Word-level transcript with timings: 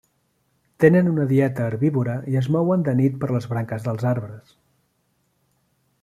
Tenen 0.83 1.09
una 1.09 1.25
dieta 1.31 1.67
herbívora 1.71 2.15
i 2.33 2.39
es 2.41 2.49
mouen 2.57 2.85
de 2.87 2.95
nit 3.01 3.21
per 3.25 3.29
les 3.35 3.47
branques 3.55 3.85
dels 3.89 4.07
arbres. 4.17 4.57